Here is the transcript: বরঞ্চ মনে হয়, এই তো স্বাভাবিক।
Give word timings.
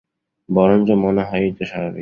বরঞ্চ 0.49 0.87
মনে 1.03 1.21
হয়, 1.21 1.41
এই 1.41 1.51
তো 1.51 1.63
স্বাভাবিক। 1.65 1.89